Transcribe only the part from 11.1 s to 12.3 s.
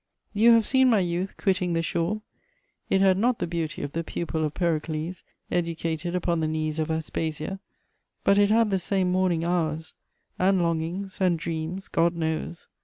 and dreams, God